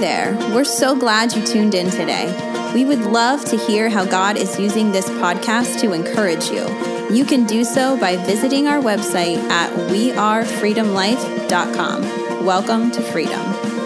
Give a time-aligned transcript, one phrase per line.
[0.00, 0.34] there.
[0.54, 2.72] We're so glad you tuned in today.
[2.74, 6.66] We would love to hear how God is using this podcast to encourage you.
[7.14, 12.46] You can do so by visiting our website at wearefreedomlife.com.
[12.46, 13.79] Welcome to freedom.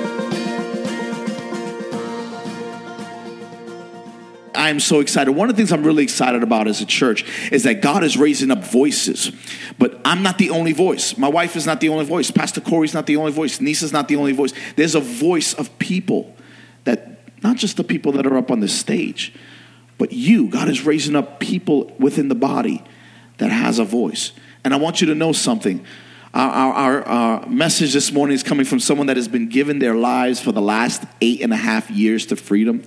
[4.65, 5.33] I'm so excited.
[5.33, 8.17] One of the things I'm really excited about as a church is that God is
[8.17, 9.31] raising up voices.
[9.79, 11.18] But I'm not the only voice.
[11.18, 12.31] My wife is not the only voice.
[12.31, 13.61] Pastor Corey's not the only voice.
[13.61, 14.55] Nisa's not the only voice.
[14.77, 16.35] There's a voice of people
[16.85, 19.35] that, not just the people that are up on the stage,
[19.99, 20.49] but you.
[20.49, 22.83] God is raising up people within the body
[23.36, 24.33] that has a voice.
[24.64, 25.85] And I want you to know something.
[26.35, 29.94] Our, our, our, message this morning is coming from someone that has been given their
[29.94, 32.83] lives for the last eight and a half years to freedom.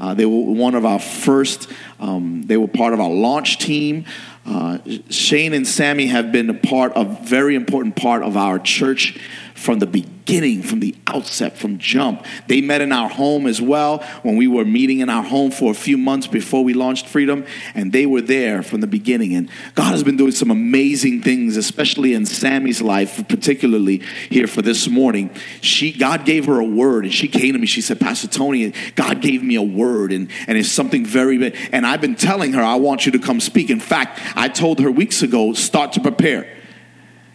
[0.00, 4.06] Uh, they were one of our first, um, they were part of our launch team.
[4.46, 4.78] Uh,
[5.10, 9.18] Shane and Sammy have been a part of very important part of our church
[9.60, 12.24] from the beginning, from the outset, from jump.
[12.46, 15.70] They met in our home as well when we were meeting in our home for
[15.70, 17.44] a few months before we launched Freedom,
[17.74, 19.34] and they were there from the beginning.
[19.34, 23.98] And God has been doing some amazing things, especially in Sammy's life, particularly
[24.30, 25.28] here for this morning.
[25.60, 27.66] She, God gave her a word, and she came to me.
[27.66, 31.56] She said, Pastor Tony, God gave me a word, and, and it's something very big.
[31.72, 33.70] And I've been telling her, I want you to come speak.
[33.70, 36.56] In fact, I told her weeks ago, start to prepare.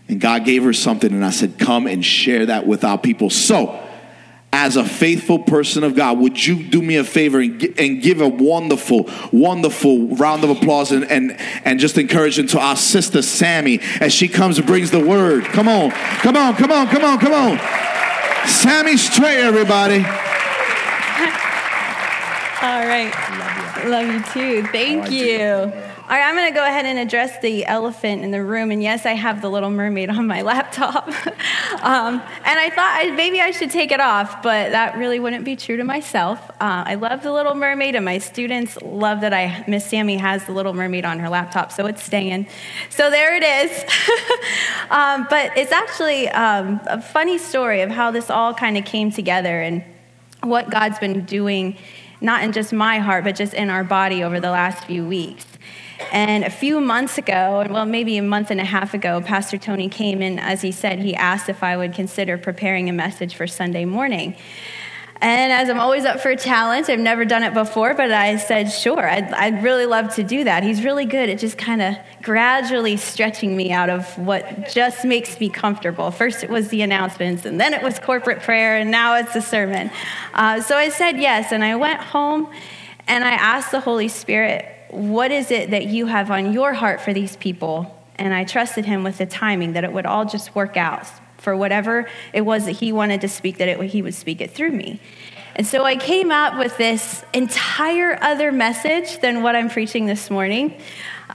[0.08, 3.30] And God gave her something, and I said, Come and share that with our people.
[3.30, 3.82] So,
[4.54, 8.22] as a faithful person of God, would you do me a favor and, and give
[8.22, 13.82] a wonderful, wonderful round of applause and, and, and just encouragement to our sister Sammy
[14.00, 15.44] as she comes and brings the word?
[15.46, 17.58] Come on, come on, come on, come on, come on.
[18.48, 20.06] Sammy Stray, everybody.
[22.66, 23.14] All right.
[23.86, 24.68] Love you, Love you too.
[24.70, 25.40] Thank you.
[25.40, 28.72] All right, I'm going to go ahead and address the elephant in the room.
[28.72, 31.08] And yes, I have the Little Mermaid on my laptop.
[31.84, 35.46] um, and I thought I, maybe I should take it off, but that really wouldn't
[35.46, 36.40] be true to myself.
[36.60, 40.46] Uh, I love the Little Mermaid, and my students love that I Miss Sammy has
[40.46, 42.48] the Little Mermaid on her laptop, so it's staying.
[42.90, 43.84] So there it is.
[44.90, 49.12] um, but it's actually um, a funny story of how this all kind of came
[49.12, 49.84] together and
[50.42, 51.78] what God's been doing,
[52.22, 55.46] not in just my heart, but just in our body over the last few weeks.
[56.12, 59.88] And a few months ago, well, maybe a month and a half ago, Pastor Tony
[59.88, 63.48] came and, as he said, he asked if I would consider preparing a message for
[63.48, 64.36] Sunday morning.
[65.22, 68.36] And as I'm always up for a challenge, I've never done it before, but I
[68.36, 70.64] said, sure, I'd, I'd really love to do that.
[70.64, 75.40] He's really good at just kind of gradually stretching me out of what just makes
[75.40, 76.12] me comfortable.
[76.12, 79.42] First, it was the announcements, and then it was corporate prayer, and now it's the
[79.42, 79.90] sermon.
[80.34, 82.52] Uh, so I said yes, and I went home
[83.08, 87.02] and I asked the Holy Spirit, what is it that you have on your heart
[87.02, 87.92] for these people?
[88.16, 91.08] And I trusted him with the timing that it would all just work out
[91.46, 94.52] for whatever it was that he wanted to speak, that it, he would speak it
[94.52, 95.00] through me.
[95.56, 100.30] And so I came up with this entire other message than what I'm preaching this
[100.30, 100.76] morning.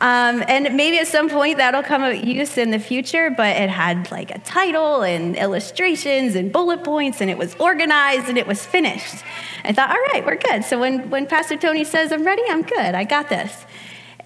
[0.02, 3.70] Um, and maybe at some point that'll come of use in the future, but it
[3.70, 8.46] had like a title and illustrations and bullet points, and it was organized and it
[8.46, 9.24] was finished.
[9.64, 10.64] I thought, all right, we're good.
[10.64, 12.94] So when, when Pastor Tony says I'm ready, I'm good.
[12.94, 13.52] I got this.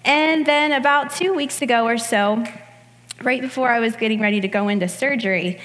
[0.03, 2.43] And then about two weeks ago or so,
[3.21, 5.59] right before I was getting ready to go into surgery,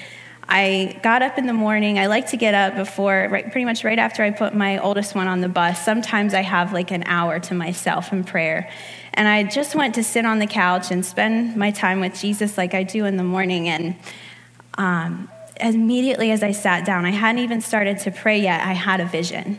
[0.53, 1.97] I got up in the morning.
[1.97, 5.15] I like to get up before, right, pretty much right after I put my oldest
[5.15, 5.83] one on the bus.
[5.83, 8.69] Sometimes I have like an hour to myself in prayer.
[9.13, 12.57] And I just went to sit on the couch and spend my time with Jesus
[12.57, 13.69] like I do in the morning.
[13.69, 13.95] And
[14.77, 15.29] um,
[15.61, 19.05] immediately as I sat down, I hadn't even started to pray yet, I had a
[19.05, 19.57] vision.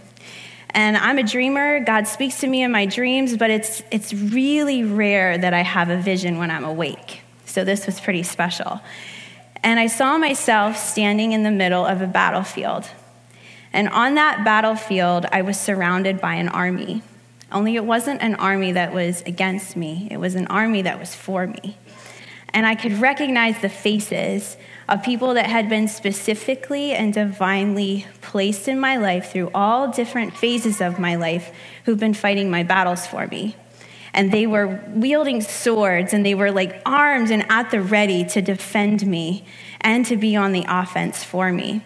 [0.74, 1.80] And I'm a dreamer.
[1.80, 5.88] God speaks to me in my dreams, but it's, it's really rare that I have
[5.88, 7.21] a vision when I'm awake.
[7.52, 8.80] So this was pretty special.
[9.62, 12.88] And I saw myself standing in the middle of a battlefield.
[13.74, 17.02] And on that battlefield, I was surrounded by an army.
[17.52, 21.14] Only it wasn't an army that was against me, it was an army that was
[21.14, 21.76] for me.
[22.54, 24.56] And I could recognize the faces
[24.88, 30.34] of people that had been specifically and divinely placed in my life through all different
[30.34, 31.52] phases of my life
[31.84, 33.56] who've been fighting my battles for me.
[34.14, 38.42] And they were wielding swords and they were like armed and at the ready to
[38.42, 39.44] defend me
[39.80, 41.82] and to be on the offense for me.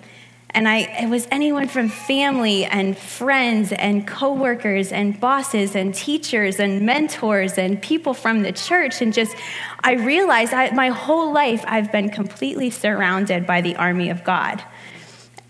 [0.51, 6.59] And I, it was anyone from family and friends and coworkers and bosses and teachers
[6.59, 9.03] and mentors and people from the church.
[9.03, 9.37] And just,
[9.85, 14.65] I realized I, my whole life I've been completely surrounded by the army of God.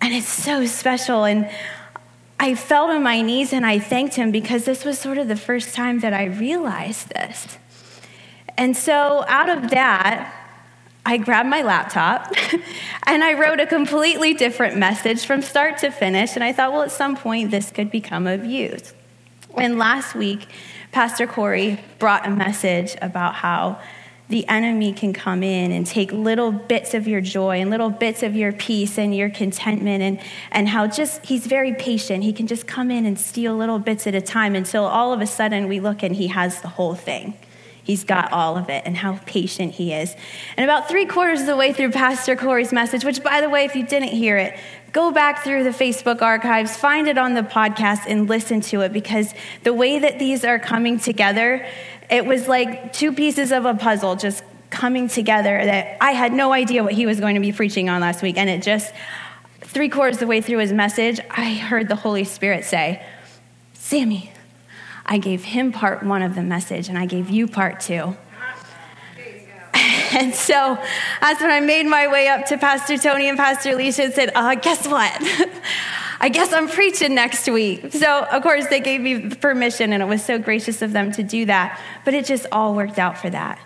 [0.00, 1.25] And it's so special.
[1.25, 1.49] And
[2.38, 5.37] I fell on my knees and I thanked him because this was sort of the
[5.37, 7.59] first time that I realized this.
[8.59, 10.33] And so out of that,
[11.05, 12.33] I grabbed my laptop
[13.06, 16.35] and I wrote a completely different message from start to finish.
[16.35, 18.93] And I thought, well, at some point, this could become of use.
[19.56, 20.49] And last week,
[20.93, 23.81] Pastor Corey brought a message about how
[24.28, 28.23] the enemy can come in and take little bits of your joy and little bits
[28.23, 30.20] of your peace and your contentment and,
[30.50, 32.25] and how just he's very patient.
[32.25, 35.20] He can just come in and steal little bits at a time until all of
[35.20, 37.34] a sudden we look and he has the whole thing.
[37.84, 40.17] He's got all of it and how patient he is.
[40.56, 43.64] And about three quarters of the way through pastor corey's message which by the way
[43.64, 44.58] if you didn't hear it
[44.93, 48.93] go back through the facebook archives find it on the podcast and listen to it
[48.93, 51.64] because the way that these are coming together
[52.11, 56.53] it was like two pieces of a puzzle just coming together that I had no
[56.53, 58.37] idea what he was going to be preaching on last week.
[58.37, 58.93] And it just,
[59.61, 63.05] three quarters of the way through his message, I heard the Holy Spirit say,
[63.75, 64.32] Sammy,
[65.05, 68.17] I gave him part one of the message and I gave you part two.
[70.12, 70.79] And so
[71.20, 74.31] that's when I made my way up to Pastor Tony and Pastor Alicia and said,
[74.35, 75.12] uh, Guess what?
[76.21, 77.93] I guess I'm preaching next week.
[77.93, 81.23] So, of course, they gave me permission, and it was so gracious of them to
[81.23, 81.81] do that.
[82.05, 83.59] But it just all worked out for that.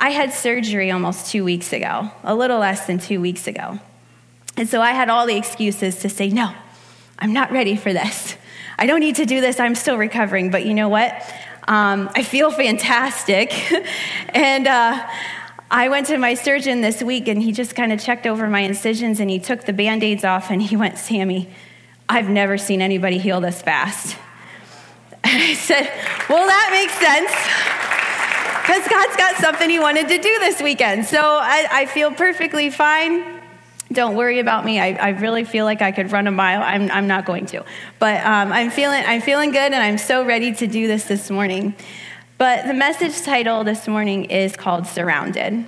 [0.00, 3.78] I had surgery almost two weeks ago, a little less than two weeks ago.
[4.56, 6.52] And so I had all the excuses to say, no,
[7.18, 8.36] I'm not ready for this.
[8.78, 9.58] I don't need to do this.
[9.58, 10.50] I'm still recovering.
[10.50, 11.12] But you know what?
[11.66, 13.52] Um, I feel fantastic.
[14.34, 15.06] and uh,
[15.70, 18.60] I went to my surgeon this week, and he just kind of checked over my
[18.60, 21.48] incisions and he took the band aids off and he went, Sammy,
[22.08, 24.16] I've never seen anybody heal this fast.
[25.24, 25.90] And I said,
[26.28, 27.30] Well, that makes sense.
[28.62, 31.06] Because God's got something He wanted to do this weekend.
[31.06, 33.40] So I, I feel perfectly fine.
[33.90, 34.78] Don't worry about me.
[34.78, 36.62] I, I, really feel like I could run a mile.
[36.62, 37.64] I'm, I'm not going to.
[37.98, 41.30] But um, I'm, feeling, I'm feeling good, and I'm so ready to do this this
[41.30, 41.74] morning.
[42.36, 45.64] But the message title this morning is called Surrounded.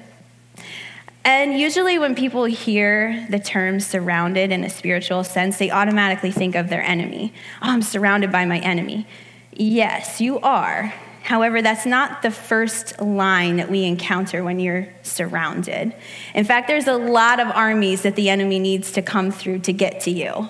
[1.24, 6.54] And usually, when people hear the term surrounded in a spiritual sense, they automatically think
[6.54, 7.34] of their enemy.
[7.62, 9.06] Oh, I'm surrounded by my enemy.
[9.52, 10.94] Yes, you are.
[11.22, 15.94] However, that's not the first line that we encounter when you're surrounded.
[16.34, 19.72] In fact, there's a lot of armies that the enemy needs to come through to
[19.72, 20.48] get to you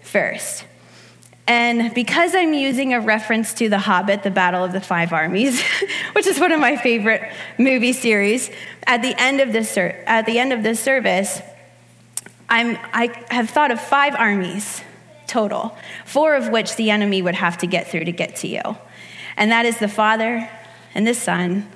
[0.00, 0.64] first.
[1.46, 5.60] And because I'm using a reference to The Hobbit, The Battle of the Five Armies,
[6.12, 8.50] which is one of my favorite movie series,
[8.86, 11.42] at the end of this, at the end of this service,
[12.48, 14.82] I'm, I have thought of five armies
[15.26, 18.60] total, four of which the enemy would have to get through to get to you.
[19.36, 20.48] And that is the Father
[20.94, 21.68] and the Son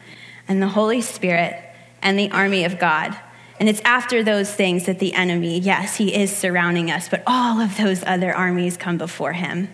[0.47, 1.57] and the Holy Spirit
[2.03, 3.19] and the army of God.
[3.59, 7.61] And it's after those things that the enemy, yes, he is surrounding us, but all
[7.61, 9.69] of those other armies come before him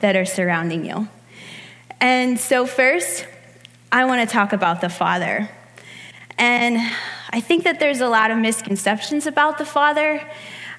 [0.00, 1.08] that are surrounding you.
[2.00, 3.26] And so, first,
[3.92, 5.48] I want to talk about the Father.
[6.38, 6.78] And
[7.30, 10.26] I think that there's a lot of misconceptions about the Father.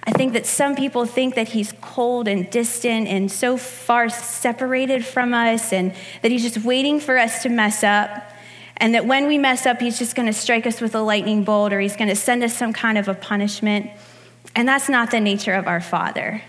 [0.04, 5.06] I think that some people think that he's cold and distant and so far separated
[5.06, 5.94] from us, and
[6.24, 8.31] that he's just waiting for us to mess up.
[8.82, 11.44] And that when we mess up, he's just going to strike us with a lightning
[11.44, 13.92] bolt or he's going to send us some kind of a punishment.
[14.56, 16.42] And that's not the nature of our Father.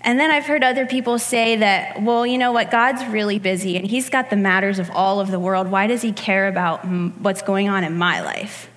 [0.00, 3.76] And then I've heard other people say that, well, you know what, God's really busy
[3.76, 5.68] and he's got the matters of all of the world.
[5.68, 8.70] Why does he care about what's going on in my life?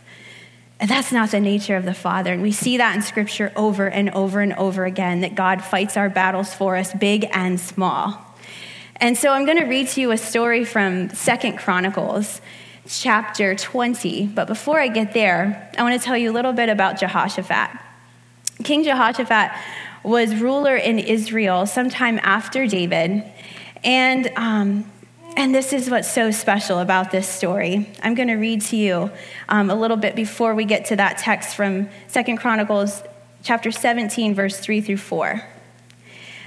[0.79, 2.33] And that's not the nature of the Father.
[2.33, 5.97] And we see that in Scripture over and over and over again that God fights
[5.97, 8.19] our battles for us, big and small.
[8.95, 12.41] And so I'm going to read to you a story from Second Chronicles
[12.88, 14.27] chapter 20.
[14.27, 17.79] But before I get there, I want to tell you a little bit about Jehoshaphat.
[18.63, 19.51] King Jehoshaphat
[20.03, 23.23] was ruler in Israel sometime after David.
[23.83, 24.91] And, um,
[25.38, 27.89] and this is what's so special about this story.
[28.03, 29.11] I'm going to read to you
[29.50, 33.03] um, a little bit before we get to that text from Second Chronicles
[33.43, 35.43] chapter 17, verse 3 through 4.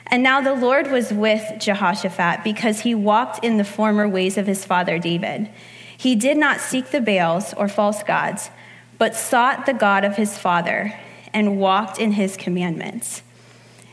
[0.09, 4.47] And now the Lord was with Jehoshaphat because he walked in the former ways of
[4.47, 5.49] his father David
[5.97, 8.51] he did not seek the Baals or false gods,
[8.99, 10.95] but sought the God of his father
[11.33, 13.23] and walked in his commandments.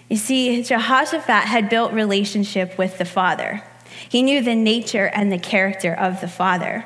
[0.10, 3.64] You see, Jehoshaphat had built relationship with the Father.
[4.10, 6.86] He knew the nature and the character of the Father.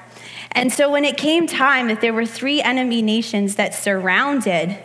[0.51, 4.77] And so when it came time that there were three enemy nations that surrounded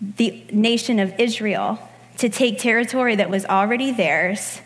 [0.00, 1.78] the nation of Israel
[2.18, 4.60] to take territory that was already theirs,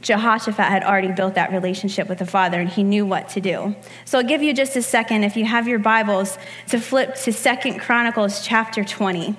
[0.00, 3.74] Jehoshaphat had already built that relationship with the Father and he knew what to do.
[4.04, 7.32] So I'll give you just a second, if you have your Bibles, to flip to
[7.32, 9.36] Second Chronicles chapter 20.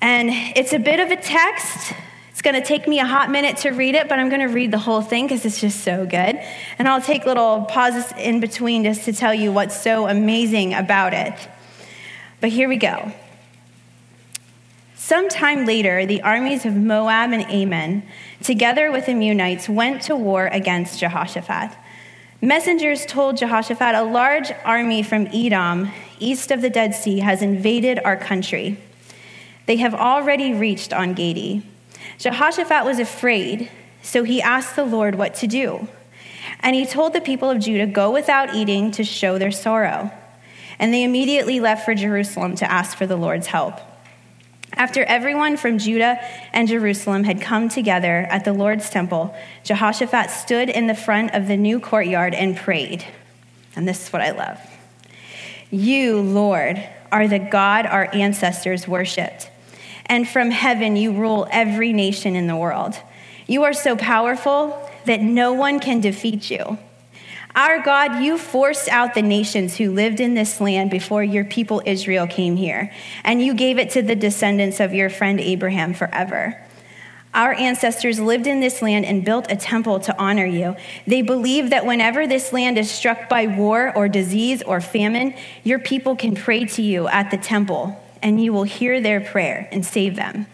[0.00, 1.94] And it's a bit of a text.
[2.30, 4.52] It's going to take me a hot minute to read it, but I'm going to
[4.52, 6.38] read the whole thing because it's just so good.
[6.78, 11.14] And I'll take little pauses in between just to tell you what's so amazing about
[11.14, 11.48] it.
[12.40, 13.12] But here we go.
[15.06, 18.02] Sometime later, the armies of Moab and Ammon,
[18.42, 21.78] together with the Meunites, went to war against Jehoshaphat.
[22.42, 28.00] Messengers told Jehoshaphat, A large army from Edom, east of the Dead Sea, has invaded
[28.04, 28.78] our country.
[29.66, 31.62] They have already reached En Gedi.
[32.18, 33.70] Jehoshaphat was afraid,
[34.02, 35.86] so he asked the Lord what to do.
[36.58, 40.10] And he told the people of Judah, Go without eating to show their sorrow.
[40.80, 43.80] And they immediately left for Jerusalem to ask for the Lord's help.
[44.76, 46.20] After everyone from Judah
[46.52, 51.48] and Jerusalem had come together at the Lord's temple, Jehoshaphat stood in the front of
[51.48, 53.02] the new courtyard and prayed.
[53.74, 54.60] And this is what I love
[55.70, 59.50] You, Lord, are the God our ancestors worshiped.
[60.04, 62.96] And from heaven you rule every nation in the world.
[63.46, 66.78] You are so powerful that no one can defeat you.
[67.56, 71.80] Our God, you forced out the nations who lived in this land before your people
[71.86, 72.92] Israel came here,
[73.24, 76.62] and you gave it to the descendants of your friend Abraham forever.
[77.32, 80.76] Our ancestors lived in this land and built a temple to honor you.
[81.06, 85.34] They believe that whenever this land is struck by war or disease or famine,
[85.64, 89.66] your people can pray to you at the temple, and you will hear their prayer
[89.72, 90.46] and save them.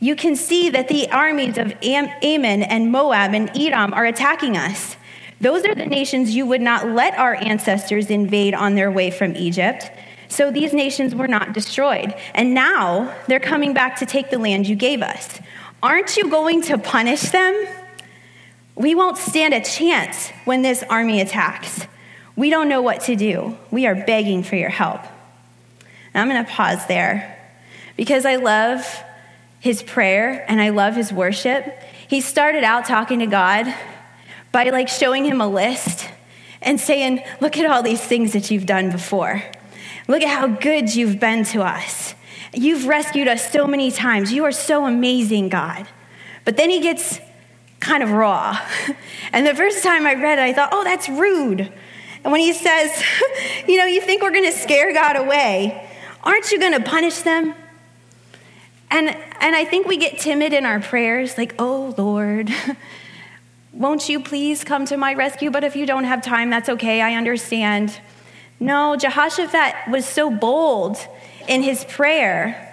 [0.00, 4.96] You can see that the armies of Ammon and Moab and Edom are attacking us.
[5.42, 9.34] Those are the nations you would not let our ancestors invade on their way from
[9.34, 9.90] Egypt.
[10.28, 12.14] So these nations were not destroyed.
[12.32, 15.40] And now they're coming back to take the land you gave us.
[15.82, 17.66] Aren't you going to punish them?
[18.76, 21.88] We won't stand a chance when this army attacks.
[22.36, 23.58] We don't know what to do.
[23.72, 25.00] We are begging for your help.
[26.14, 27.36] I'm going to pause there
[27.96, 28.86] because I love
[29.58, 31.66] his prayer and I love his worship.
[32.06, 33.74] He started out talking to God
[34.52, 36.08] by like showing him a list
[36.60, 39.42] and saying, Look at all these things that you've done before.
[40.08, 42.14] Look at how good you've been to us.
[42.52, 44.32] You've rescued us so many times.
[44.32, 45.88] You are so amazing, God.
[46.44, 47.20] But then he gets
[47.80, 48.58] kind of raw.
[49.34, 51.72] And the first time I read it, I thought, oh, that's rude.
[52.22, 53.02] And when he says,
[53.66, 55.88] you know, you think we're going to scare God away,
[56.22, 57.54] aren't you going to punish them?
[58.90, 62.50] And, and I think we get timid in our prayers, like, oh, Lord,
[63.72, 65.50] won't you please come to my rescue?
[65.50, 67.98] But if you don't have time, that's okay, I understand.
[68.60, 70.98] No, Jehoshaphat was so bold
[71.48, 72.68] in his prayer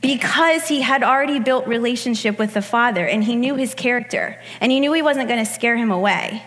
[0.00, 4.70] because he had already built relationship with the father and he knew his character and
[4.70, 6.42] he knew he wasn't going to scare him away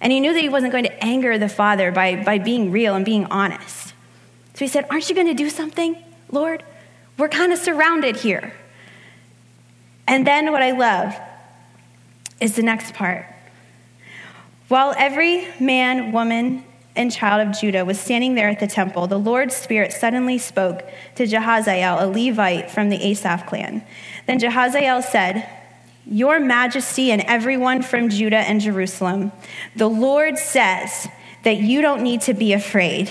[0.00, 2.94] and he knew that he wasn't going to anger the father by, by being real
[2.94, 3.94] and being honest
[4.54, 5.96] so he said aren't you going to do something
[6.30, 6.62] lord
[7.16, 8.52] we're kind of surrounded here
[10.06, 11.14] and then what i love
[12.40, 13.26] is the next part.
[14.68, 16.64] While every man, woman,
[16.96, 20.82] and child of Judah was standing there at the temple, the Lord's Spirit suddenly spoke
[21.16, 23.84] to Jahaziel, a Levite from the Asaph clan.
[24.26, 25.48] Then Jahaziel said,
[26.04, 29.32] Your Majesty and everyone from Judah and Jerusalem,
[29.76, 31.08] the Lord says
[31.44, 33.10] that you don't need to be afraid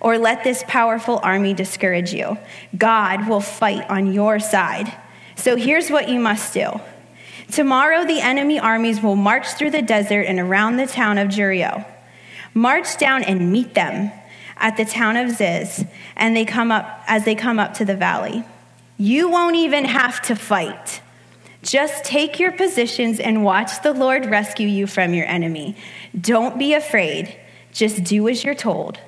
[0.00, 2.38] or let this powerful army discourage you.
[2.76, 4.92] God will fight on your side.
[5.36, 6.80] So here's what you must do.
[7.50, 11.84] Tomorrow the enemy armies will march through the desert and around the town of Jericho.
[12.54, 14.12] March down and meet them
[14.56, 15.84] at the town of Ziz,
[16.16, 18.44] and they come up as they come up to the valley.
[18.96, 21.00] You won't even have to fight.
[21.62, 25.76] Just take your positions and watch the Lord rescue you from your enemy.
[26.18, 27.36] Don't be afraid.
[27.72, 28.98] Just do as you're told.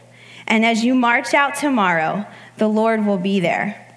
[0.47, 3.90] And as you march out tomorrow, the Lord will be there.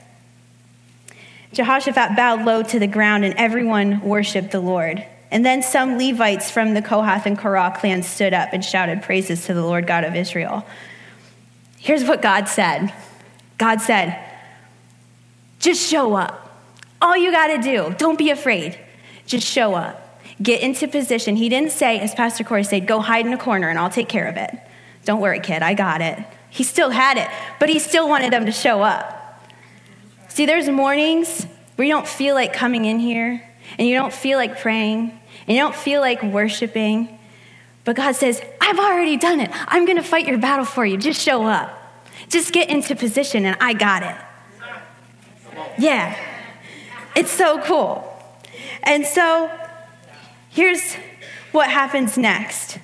[1.54, 5.06] Jehoshaphat bowed low to the ground, and everyone worshiped the Lord.
[5.32, 9.46] And then some Levites from the Kohath and Korah clans stood up and shouted praises
[9.46, 10.66] to the Lord God of Israel.
[11.78, 12.94] Here's what God said
[13.58, 14.20] God said,
[15.60, 16.40] just show up.
[17.02, 18.78] All you got to do, don't be afraid.
[19.26, 20.20] Just show up.
[20.42, 21.36] Get into position.
[21.36, 24.10] He didn't say, as Pastor Corey said, go hide in a corner and I'll take
[24.10, 24.52] care of it.
[25.06, 26.20] Don't worry, kid, I got it.
[26.50, 27.30] He still had it,
[27.60, 29.23] but he still wanted them to show up.
[30.34, 33.48] See, there's mornings where you don't feel like coming in here
[33.78, 35.12] and you don't feel like praying
[35.48, 37.20] and you don't feel like worshiping.
[37.84, 39.52] But God says, I've already done it.
[39.54, 40.98] I'm going to fight your battle for you.
[40.98, 41.80] Just show up.
[42.30, 44.16] Just get into position and I got it.
[45.78, 46.18] Yeah.
[47.16, 48.12] It's so cool.
[48.82, 49.52] And so
[50.50, 50.96] here's
[51.52, 52.80] what happens next.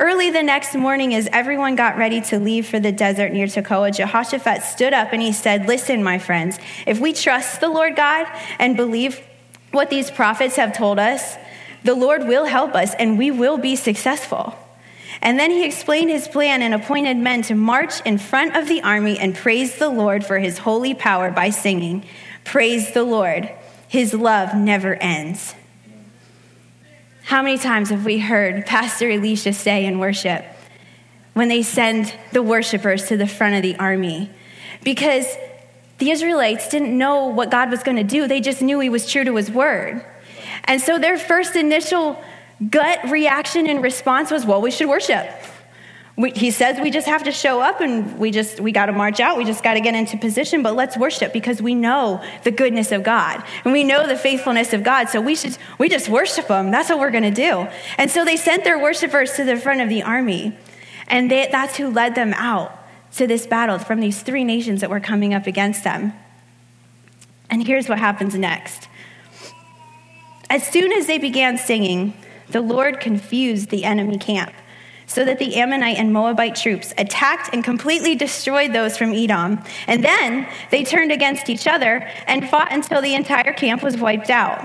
[0.00, 3.94] Early the next morning, as everyone got ready to leave for the desert near Tekoa,
[3.94, 8.26] Jehoshaphat stood up and he said, Listen, my friends, if we trust the Lord God
[8.58, 9.20] and believe
[9.70, 11.36] what these prophets have told us,
[11.84, 14.54] the Lord will help us and we will be successful.
[15.20, 18.82] And then he explained his plan and appointed men to march in front of the
[18.82, 22.04] army and praise the Lord for his holy power by singing,
[22.44, 23.52] Praise the Lord,
[23.88, 25.54] his love never ends.
[27.24, 30.44] How many times have we heard Pastor Alicia say in worship
[31.34, 34.28] when they send the worshipers to the front of the army?
[34.82, 35.26] Because
[35.98, 39.10] the Israelites didn't know what God was going to do, they just knew he was
[39.10, 40.04] true to his word.
[40.64, 42.20] And so their first initial
[42.70, 45.30] gut reaction and response was, well, we should worship.
[46.22, 48.92] We, he says we just have to show up and we just we got to
[48.92, 49.36] march out.
[49.36, 52.92] We just got to get into position but let's worship because we know the goodness
[52.92, 55.08] of god and we know the faithfulness of god.
[55.08, 56.70] So we should we just worship him.
[56.70, 57.66] That's what we're going to do.
[57.98, 60.56] And so they sent their worshipers to the front of the army
[61.08, 62.78] and they, that's who led them out
[63.16, 66.12] to this battle from these three nations that were coming up against them.
[67.50, 68.88] And here's what happens next.
[70.48, 72.14] As soon as they began singing
[72.48, 74.52] the Lord confused the enemy camp
[75.12, 79.62] so that the Ammonite and Moabite troops attacked and completely destroyed those from Edom.
[79.86, 84.30] And then they turned against each other and fought until the entire camp was wiped
[84.30, 84.60] out.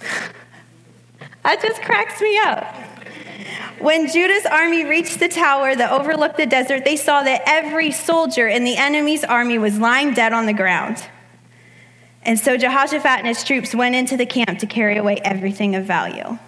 [1.42, 2.64] that just cracks me up.
[3.78, 8.46] When Judah's army reached the tower that overlooked the desert, they saw that every soldier
[8.46, 11.04] in the enemy's army was lying dead on the ground.
[12.22, 15.84] And so Jehoshaphat and his troops went into the camp to carry away everything of
[15.84, 16.38] value.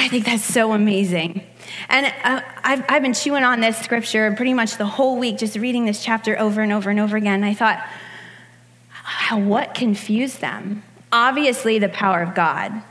[0.00, 1.42] I think that's so amazing.
[1.90, 5.56] And uh, I've, I've been chewing on this scripture pretty much the whole week, just
[5.56, 7.34] reading this chapter over and over and over again.
[7.34, 7.84] And I thought,
[9.30, 10.84] what confused them?
[11.12, 12.82] Obviously, the power of God.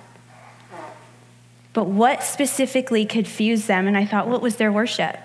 [1.73, 3.87] But what specifically confused them?
[3.87, 5.17] And I thought, what was their worship?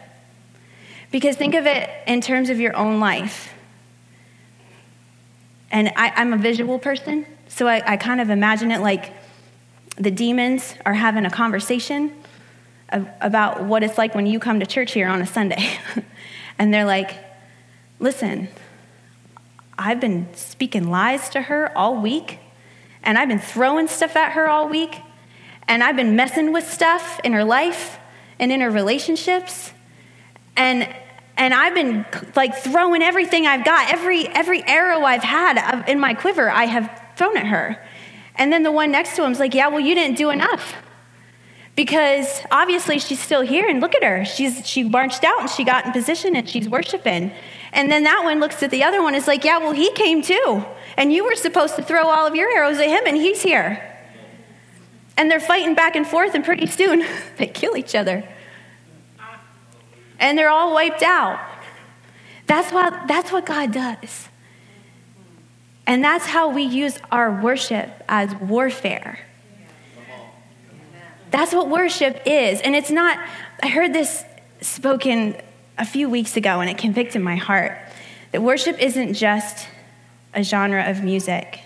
[1.11, 3.53] Because think of it in terms of your own life.
[5.71, 9.13] And I, am a visual person, so I, I kind of imagine it like
[9.97, 12.13] the demons are having a conversation
[13.21, 15.79] about what it's like when you come to church here on a Sunday.
[16.59, 17.17] and they're like,
[17.99, 18.49] listen,
[19.79, 22.39] I've been speaking lies to her all week,
[23.03, 25.01] and I've been throwing stuff at her all week,
[25.67, 27.99] and I've been messing with stuff in her life
[28.39, 29.73] and in her relationships.
[30.57, 30.89] And
[31.37, 35.99] and I've been like throwing everything I've got, every every arrow I've had uh, in
[35.99, 37.84] my quiver, I have thrown at her.
[38.37, 40.75] And then the one next to him is like, Yeah, well, you didn't do enough.
[41.77, 44.25] Because obviously she's still here, and look at her.
[44.25, 47.33] She's, she marched out and she got in position and she's worshiping.
[47.73, 50.23] And then that one looks at the other one is like, Yeah, well, he came
[50.23, 50.65] too.
[50.97, 53.91] And you were supposed to throw all of your arrows at him, and he's here.
[55.17, 57.05] And they're fighting back and forth, and pretty soon
[57.39, 58.29] they kill each other.
[60.19, 61.41] And they're all wiped out.
[62.47, 64.29] That's what, that's what God does.
[65.87, 69.19] And that's how we use our worship as warfare.
[71.31, 72.61] That's what worship is.
[72.61, 73.19] And it's not,
[73.63, 74.25] I heard this
[74.61, 75.37] spoken
[75.77, 77.77] a few weeks ago and it convicted my heart
[78.33, 79.69] that worship isn't just
[80.35, 81.61] a genre of music,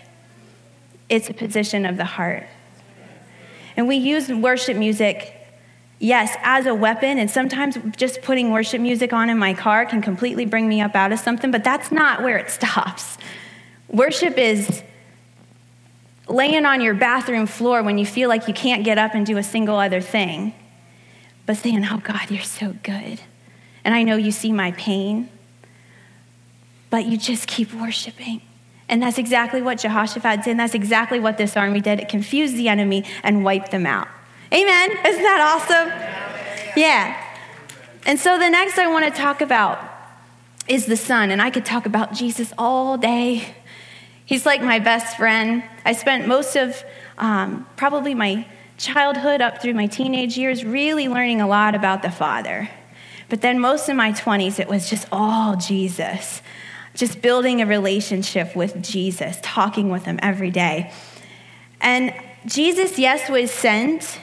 [1.08, 2.46] it's a position of the heart.
[3.76, 5.34] And we use worship music,
[5.98, 10.02] yes, as a weapon, and sometimes just putting worship music on in my car can
[10.02, 13.16] completely bring me up out of something, but that's not where it stops.
[13.88, 14.82] Worship is
[16.28, 19.38] laying on your bathroom floor when you feel like you can't get up and do
[19.38, 20.54] a single other thing,
[21.46, 23.20] but saying, Oh God, you're so good.
[23.84, 25.30] And I know you see my pain,
[26.90, 28.42] but you just keep worshiping.
[28.88, 30.50] And that's exactly what Jehoshaphat did.
[30.52, 32.00] And that's exactly what this army did.
[32.00, 34.08] It confused the enemy and wiped them out.
[34.52, 34.90] Amen.
[34.90, 35.88] Isn't that awesome?
[36.76, 37.22] Yeah.
[38.06, 39.78] And so the next I want to talk about
[40.68, 41.30] is the Son.
[41.30, 43.54] And I could talk about Jesus all day.
[44.24, 45.64] He's like my best friend.
[45.84, 46.84] I spent most of
[47.16, 52.10] um, probably my childhood up through my teenage years really learning a lot about the
[52.10, 52.68] Father.
[53.28, 56.40] But then most of my 20s, it was just all Jesus,
[56.94, 60.92] just building a relationship with Jesus, talking with him every day.
[61.80, 62.14] And
[62.46, 64.18] Jesus, yes, was sent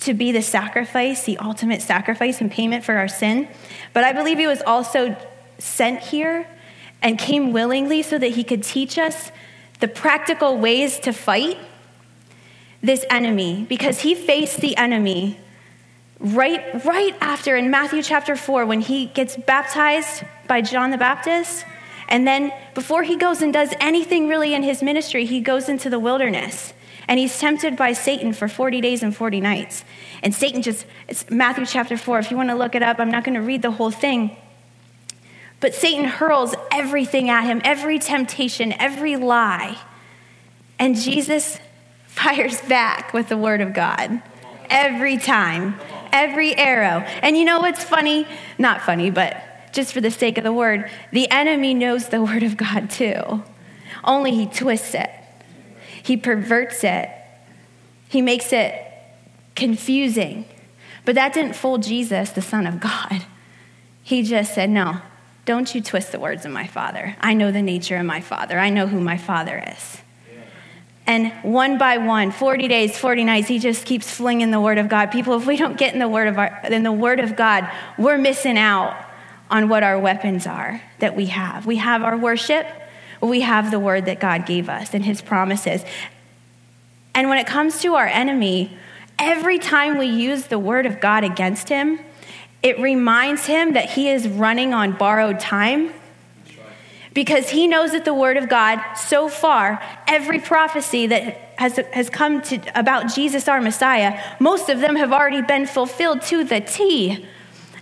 [0.00, 3.48] to be the sacrifice, the ultimate sacrifice and payment for our sin.
[3.92, 5.16] But I believe he was also
[5.58, 6.46] sent here
[7.02, 9.30] and came willingly so that he could teach us
[9.80, 11.58] the practical ways to fight
[12.82, 15.38] this enemy because he faced the enemy
[16.20, 21.64] right right after in Matthew chapter 4 when he gets baptized by John the Baptist
[22.08, 25.90] and then before he goes and does anything really in his ministry he goes into
[25.90, 26.72] the wilderness
[27.08, 29.84] and he's tempted by Satan for 40 days and 40 nights.
[30.22, 33.10] And Satan just it's Matthew chapter 4 if you want to look it up I'm
[33.10, 34.36] not going to read the whole thing
[35.64, 39.78] but Satan hurls everything at him, every temptation, every lie.
[40.78, 41.58] And Jesus
[42.06, 44.20] fires back with the word of God
[44.68, 45.80] every time.
[46.12, 47.00] every arrow.
[47.22, 48.26] And you know what's funny?
[48.58, 52.42] Not funny, but just for the sake of the word, the enemy knows the word
[52.42, 53.42] of God too.
[54.04, 55.08] Only he twists it,
[56.02, 57.08] he perverts it,
[58.10, 58.74] he makes it
[59.56, 60.44] confusing.
[61.06, 63.24] But that didn't fool Jesus, the Son of God.
[64.02, 65.00] He just said, No,
[65.44, 67.16] don't you twist the words of my Father.
[67.20, 69.98] I know the nature of my Father, I know who my Father is.
[71.06, 74.88] And one by one, 40 days, 40 nights, he just keeps flinging the word of
[74.88, 75.10] God.
[75.10, 77.70] People, if we don't get in the word of our, in the word of God,
[77.98, 78.96] we're missing out
[79.50, 81.66] on what our weapons are that we have.
[81.66, 82.66] We have our worship,
[83.20, 85.84] we have the word that God gave us and his promises.
[87.14, 88.76] And when it comes to our enemy,
[89.18, 92.00] every time we use the word of God against him,
[92.64, 95.92] it reminds him that he is running on borrowed time
[97.12, 101.22] because he knows that the word of God, so far, every prophecy that
[101.58, 106.22] has, has come to, about Jesus, our Messiah, most of them have already been fulfilled
[106.22, 107.24] to the T.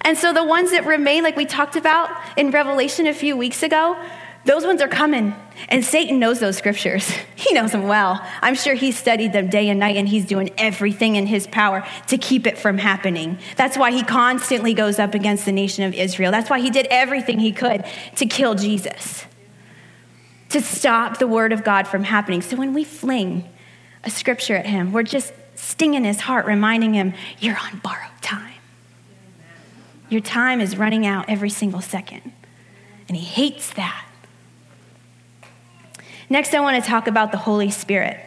[0.02, 3.62] And so the ones that remain, like we talked about in Revelation a few weeks
[3.62, 3.96] ago,
[4.44, 5.34] those ones are coming.
[5.68, 7.10] And Satan knows those scriptures.
[7.42, 8.24] He knows them well.
[8.40, 11.84] I'm sure he studied them day and night, and he's doing everything in his power
[12.06, 13.36] to keep it from happening.
[13.56, 16.30] That's why he constantly goes up against the nation of Israel.
[16.30, 19.24] That's why he did everything he could to kill Jesus,
[20.50, 22.42] to stop the word of God from happening.
[22.42, 23.48] So when we fling
[24.04, 28.54] a scripture at him, we're just stinging his heart, reminding him, You're on borrowed time.
[30.10, 32.32] Your time is running out every single second.
[33.08, 34.06] And he hates that.
[36.32, 38.18] Next, I want to talk about the Holy Spirit.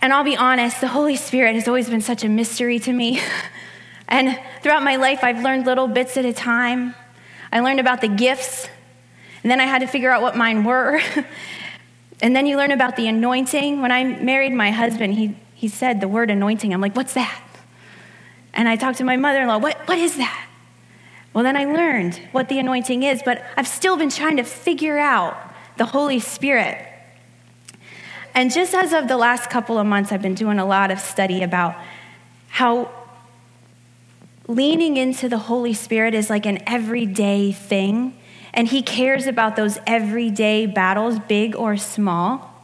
[0.00, 3.20] And I'll be honest, the Holy Spirit has always been such a mystery to me.
[4.10, 6.94] And throughout my life, I've learned little bits at a time.
[7.52, 8.66] I learned about the gifts,
[9.42, 10.98] and then I had to figure out what mine were.
[12.22, 13.82] and then you learn about the anointing.
[13.82, 16.72] When I married my husband, he, he said the word anointing.
[16.72, 17.42] I'm like, what's that?
[18.54, 20.48] And I talked to my mother in law, what, what is that?
[21.34, 24.96] Well, then I learned what the anointing is, but I've still been trying to figure
[24.96, 25.47] out
[25.78, 26.84] the Holy Spirit.
[28.34, 31.00] And just as of the last couple of months, I've been doing a lot of
[31.00, 31.76] study about
[32.48, 32.90] how
[34.46, 38.16] leaning into the Holy Spirit is like an everyday thing.
[38.52, 42.54] And He cares about those everyday battles, big or small.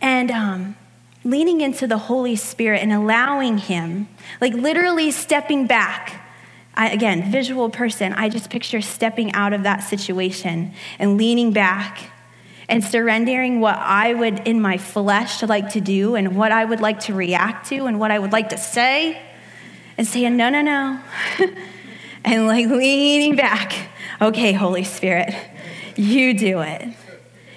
[0.00, 0.76] And um,
[1.24, 4.08] leaning into the Holy Spirit and allowing Him,
[4.40, 6.23] like literally stepping back
[6.76, 12.10] I, again, visual person, I just picture stepping out of that situation and leaning back
[12.68, 16.80] and surrendering what I would in my flesh like to do and what I would
[16.80, 19.20] like to react to and what I would like to say
[19.96, 21.00] and saying, no, no, no.
[22.24, 23.72] and like leaning back.
[24.20, 25.34] Okay, Holy Spirit,
[25.96, 26.88] you do it.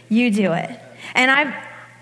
[0.10, 0.80] You do it.
[1.16, 1.54] And I've,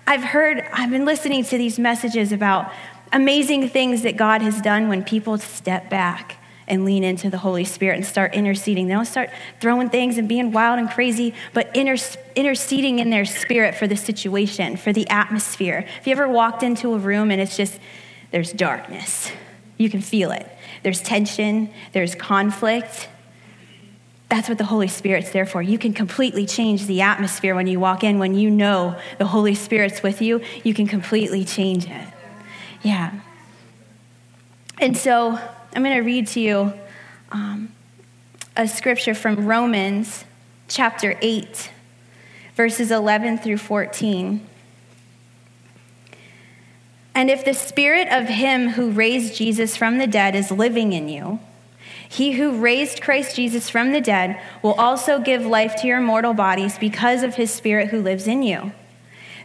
[0.06, 2.70] I've heard, I've been listening to these messages about
[3.12, 6.35] amazing things that God has done when people step back
[6.68, 8.88] and lean into the Holy Spirit and start interceding.
[8.88, 13.24] They don't start throwing things and being wild and crazy, but inter- interceding in their
[13.24, 15.82] spirit for the situation, for the atmosphere.
[15.82, 17.78] Have you ever walked into a room and it's just,
[18.32, 19.30] there's darkness?
[19.78, 20.50] You can feel it.
[20.82, 23.08] There's tension, there's conflict.
[24.28, 25.62] That's what the Holy Spirit's there for.
[25.62, 28.18] You can completely change the atmosphere when you walk in.
[28.18, 32.08] When you know the Holy Spirit's with you, you can completely change it.
[32.82, 33.20] Yeah.
[34.80, 35.38] And so
[35.76, 36.72] I'm going to read to you
[37.30, 37.70] um,
[38.56, 40.24] a scripture from Romans
[40.68, 41.70] chapter 8,
[42.54, 44.46] verses 11 through 14.
[47.14, 51.10] And if the spirit of him who raised Jesus from the dead is living in
[51.10, 51.40] you,
[52.08, 56.32] he who raised Christ Jesus from the dead will also give life to your mortal
[56.32, 58.72] bodies because of his spirit who lives in you.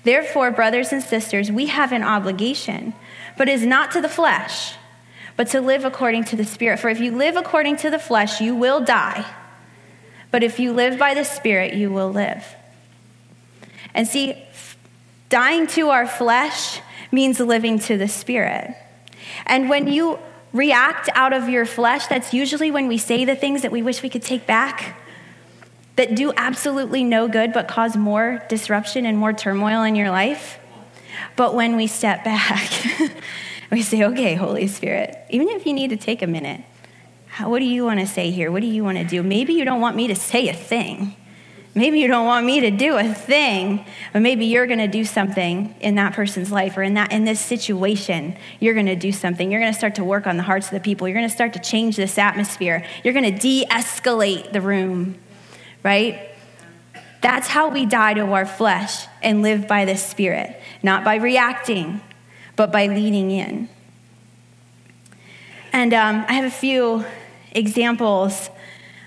[0.05, 2.93] Therefore, brothers and sisters, we have an obligation,
[3.37, 4.75] but it is not to the flesh
[5.37, 6.79] but to live according to the Spirit.
[6.79, 9.25] For if you live according to the flesh, you will die.
[10.29, 12.55] But if you live by the Spirit, you will live.
[13.93, 14.41] And see,
[15.29, 18.75] dying to our flesh means living to the Spirit.
[19.45, 20.19] And when you
[20.53, 24.01] react out of your flesh, that's usually when we say the things that we wish
[24.01, 24.97] we could take back,
[25.95, 30.59] that do absolutely no good but cause more disruption and more turmoil in your life.
[31.35, 32.69] But when we step back,
[33.75, 36.61] we say, okay, Holy Spirit, even if you need to take a minute,
[37.27, 38.51] how, what do you want to say here?
[38.51, 39.23] What do you want to do?
[39.23, 41.15] Maybe you don't want me to say a thing.
[41.73, 45.05] Maybe you don't want me to do a thing, but maybe you're going to do
[45.05, 48.35] something in that person's life or in that in this situation.
[48.59, 49.49] You're going to do something.
[49.49, 51.07] You're going to start to work on the hearts of the people.
[51.07, 52.85] You're going to start to change this atmosphere.
[53.05, 55.17] You're going to de-escalate the room,
[55.81, 56.29] right?
[57.21, 62.01] That's how we die to our flesh and live by the Spirit, not by reacting,
[62.61, 63.67] but by leaning in.
[65.73, 67.03] And um, I have a few
[67.53, 68.51] examples.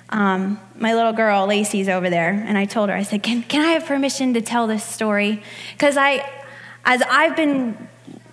[0.08, 3.64] Um, my little girl, Lacey's over there, and I told her, I said, Can, can
[3.64, 5.40] I have permission to tell this story?
[5.70, 6.28] Because I,
[6.84, 7.78] as I've been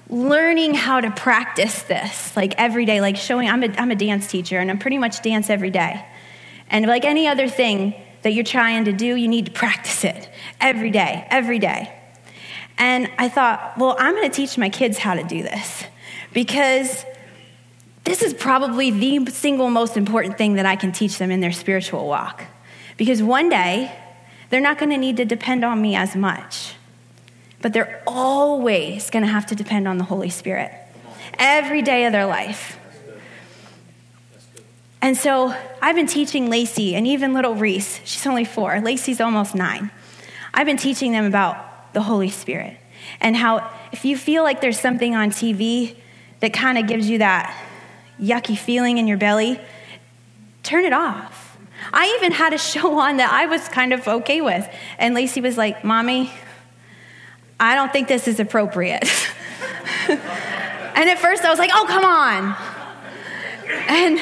[0.10, 4.25] learning how to practice this, like every day, like showing, I'm a, I'm a dance
[4.25, 6.03] teacher, and I pretty much dance every day.
[6.71, 10.31] And like any other thing that you're trying to do, you need to practice it
[10.60, 12.01] every day, every day.
[12.82, 15.84] And I thought, well, I'm going to teach my kids how to do this
[16.34, 17.06] because
[18.06, 21.52] this is probably the single most important thing that I can teach them in their
[21.52, 22.44] spiritual walk.
[22.98, 23.96] Because one day,
[24.50, 26.74] they're not going to need to depend on me as much,
[27.62, 30.74] but they're always going to have to depend on the Holy Spirit
[31.38, 32.80] every day of their life.
[35.04, 39.54] And so I've been teaching Lacey and even little Reese, she's only four, Lacey's almost
[39.54, 39.91] nine.
[40.52, 42.77] I've been teaching them about the Holy Spirit
[43.19, 45.95] and how if you feel like there's something on TV
[46.39, 47.56] that kind of gives you that
[48.19, 49.60] yucky feeling in your belly,
[50.63, 51.58] turn it off.
[51.91, 54.67] I even had a show on that I was kind of okay with.
[54.97, 56.32] And Lacey was like, Mommy,
[57.60, 59.04] I don't think this is appropriate.
[60.08, 60.19] and
[61.10, 62.56] at first I was like, Oh, come on.
[63.88, 64.19] And,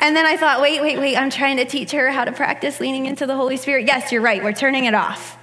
[0.00, 2.80] and then I thought, wait, wait, wait, I'm trying to teach her how to practice
[2.80, 3.86] leaning into the Holy Spirit.
[3.86, 5.36] Yes, you're right, we're turning it off.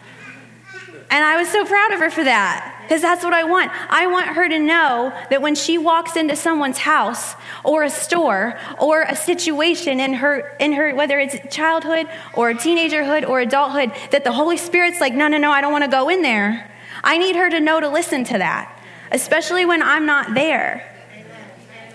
[1.09, 3.71] And I was so proud of her for that because that's what I want.
[3.89, 8.59] I want her to know that when she walks into someone's house or a store
[8.77, 14.25] or a situation in her, in her whether it's childhood or teenagerhood or adulthood, that
[14.25, 16.69] the Holy Spirit's like, no, no, no, I don't want to go in there.
[17.03, 18.77] I need her to know to listen to that,
[19.11, 20.93] especially when I'm not there.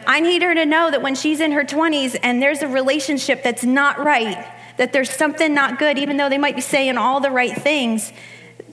[0.07, 3.43] I need her to know that when she's in her 20s and there's a relationship
[3.43, 4.45] that's not right,
[4.79, 8.13] that there's something not good, even though they might be saying all the right things.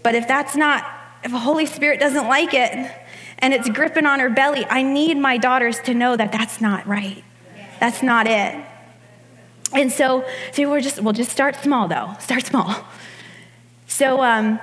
[0.04, 0.86] But if that's not
[1.24, 2.92] if the Holy Spirit doesn't like it
[3.40, 6.88] and it's gripping on her belly, I need my daughters to know that that's not
[6.88, 7.24] right.
[7.80, 8.66] That's not it.
[9.74, 12.16] And so, so we're just, we'll just start small though.
[12.20, 12.76] Start small.
[13.88, 14.60] So, um,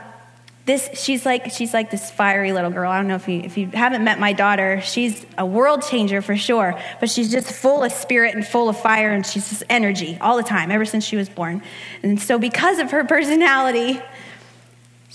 [0.64, 2.90] this, she's like, she's like this fiery little girl.
[2.90, 6.20] I don't know if you, if you haven't met my daughter, she's a world changer
[6.20, 9.62] for sure, but she's just full of spirit and full of fire and she's just
[9.70, 11.62] energy all the time, ever since she was born.
[12.02, 14.00] And so, because of her personality,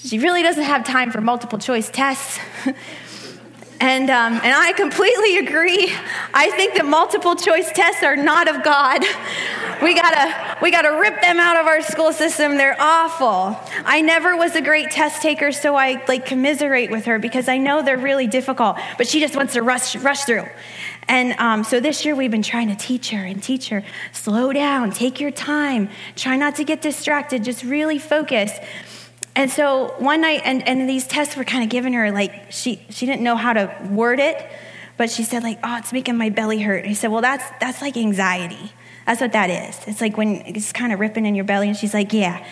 [0.04, 2.40] she really doesn't have time for multiple choice tests.
[3.80, 5.92] and, um, and I completely agree.
[6.34, 9.04] I think that multiple choice tests are not of God.
[9.82, 12.58] We gotta, we gotta rip them out of our school system.
[12.58, 13.60] They're awful.
[13.86, 17.58] I never was a great test taker, so I like commiserate with her because I
[17.58, 20.46] know they're really difficult, but she just wants to rush, rush through.
[21.08, 23.84] And um, so this year we've been trying to teach her and teach her
[24.14, 28.52] slow down, take your time, try not to get distracted, just really focus.
[29.36, 32.86] And so one night, and, and these tests were kind of giving her, like, she,
[32.90, 34.46] she didn't know how to word it,
[34.98, 36.86] but she said, like, oh, it's making my belly hurt.
[36.86, 38.72] He said, well, that's, that's like anxiety.
[39.06, 39.80] That's what that is.
[39.88, 41.70] It's like when it's kind of ripping in your belly.
[41.70, 42.46] And she's like, yeah,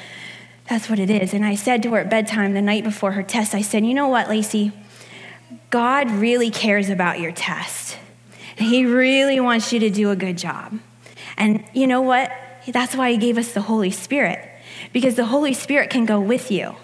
[0.67, 1.33] that's what it is.
[1.33, 3.93] And I said to her at bedtime the night before her test, I said, you
[3.93, 4.71] know what, Lacey?
[5.69, 7.97] God really cares about your test.
[8.57, 10.79] He really wants you to do a good job.
[11.37, 12.31] And you know what?
[12.67, 14.47] That's why He gave us the Holy Spirit
[14.93, 16.75] because the Holy Spirit can go with you.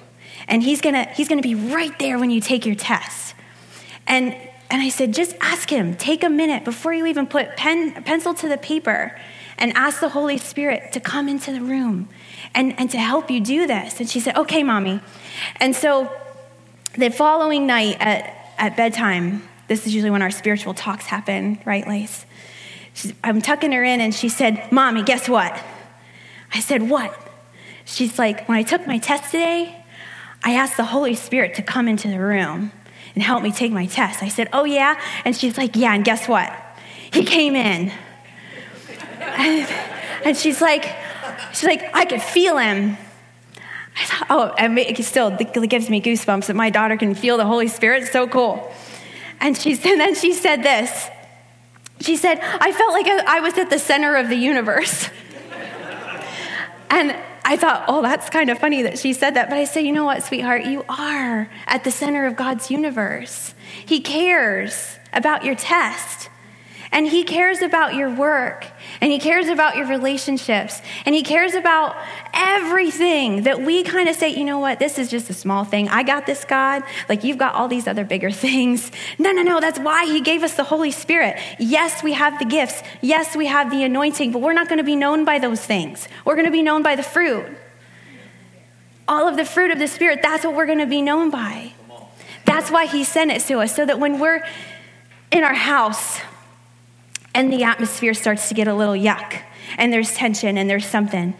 [0.47, 3.35] And he's gonna, he's gonna be right there when you take your test.
[4.07, 4.33] And,
[4.69, 8.33] and I said, just ask him, take a minute before you even put pen, pencil
[8.35, 9.19] to the paper
[9.57, 12.09] and ask the Holy Spirit to come into the room
[12.53, 13.99] and, and to help you do this.
[13.99, 15.01] And she said, okay, mommy.
[15.57, 16.11] And so
[16.97, 21.87] the following night at, at bedtime, this is usually when our spiritual talks happen, right,
[21.87, 22.25] Lace?
[23.23, 25.61] I'm tucking her in, and she said, Mommy, guess what?
[26.53, 27.24] I said, What?
[27.85, 29.83] She's like, when I took my test today,
[30.43, 32.71] I asked the Holy Spirit to come into the room
[33.13, 34.21] and help me take my test.
[34.21, 34.99] I said, Oh, yeah?
[35.23, 36.53] And she's like, Yeah, and guess what?
[37.11, 37.91] He came in.
[39.21, 39.69] And,
[40.23, 40.85] and she's like,
[41.53, 42.97] She's like, I could feel him.
[43.97, 47.45] I thought, oh, it still it gives me goosebumps that my daughter can feel the
[47.45, 48.03] Holy Spirit.
[48.03, 48.73] It's so cool.
[49.39, 51.09] And, she, and then she said this.
[52.01, 55.09] She said, I felt like I was at the center of the universe.
[56.89, 57.15] and
[57.47, 59.49] I thought, oh, that's kind of funny that she said that.
[59.49, 60.65] But I said, you know what, sweetheart?
[60.65, 63.53] You are at the center of God's universe.
[63.85, 66.29] He cares about your test.
[66.91, 68.65] And he cares about your work,
[69.01, 71.95] and he cares about your relationships, and he cares about
[72.33, 75.89] everything that we kind of say, you know what, this is just a small thing.
[75.89, 76.83] I got this, God.
[77.09, 78.91] Like you've got all these other bigger things.
[79.17, 81.39] No, no, no, that's why he gave us the Holy Spirit.
[81.59, 82.81] Yes, we have the gifts.
[83.01, 86.07] Yes, we have the anointing, but we're not going to be known by those things.
[86.23, 87.45] We're going to be known by the fruit.
[89.07, 91.73] All of the fruit of the Spirit, that's what we're going to be known by.
[92.45, 94.43] That's why he sent it to us, so that when we're
[95.31, 96.19] in our house,
[97.35, 99.39] and the atmosphere starts to get a little yuck
[99.77, 101.35] and there's tension and there's something,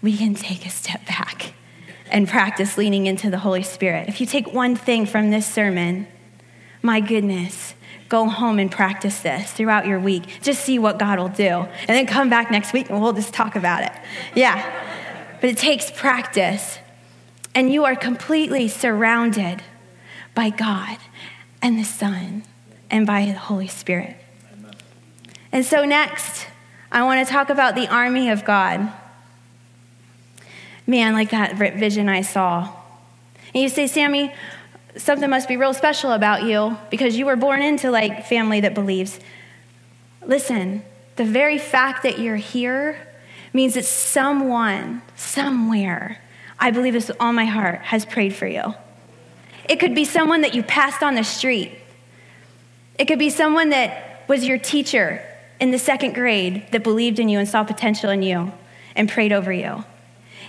[0.00, 1.52] we can take a step back
[2.10, 4.08] and practice leaning into the Holy Spirit.
[4.08, 6.06] If you take one thing from this sermon,
[6.80, 7.74] my goodness,
[8.08, 10.24] go home and practice this throughout your week.
[10.42, 11.48] Just see what God will do.
[11.48, 13.92] And then come back next week and we'll just talk about it.
[14.34, 15.38] Yeah.
[15.40, 16.78] But it takes practice.
[17.54, 19.62] And you are completely surrounded
[20.34, 20.98] by God
[21.60, 22.44] and the Son
[22.90, 24.21] and by the Holy Spirit.
[25.52, 26.46] And so, next,
[26.90, 28.90] I want to talk about the army of God.
[30.86, 32.70] Man, like that vision I saw.
[33.54, 34.32] And you say, Sammy,
[34.96, 38.74] something must be real special about you because you were born into like family that
[38.74, 39.20] believes.
[40.24, 40.82] Listen,
[41.16, 43.06] the very fact that you're here
[43.52, 46.18] means that someone, somewhere,
[46.58, 48.74] I believe this with all my heart, has prayed for you.
[49.68, 51.72] It could be someone that you passed on the street.
[52.98, 55.22] It could be someone that was your teacher
[55.62, 58.52] in the second grade that believed in you and saw potential in you
[58.96, 59.84] and prayed over you.